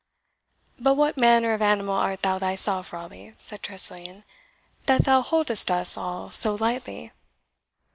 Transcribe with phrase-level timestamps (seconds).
[0.79, 4.23] "But what manner of animal art thou thyself, Raleigh," said Tressilian,
[4.87, 7.11] "that thou holdest us all so lightly?"